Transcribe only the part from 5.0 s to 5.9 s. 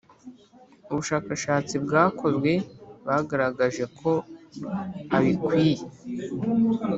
abikwiye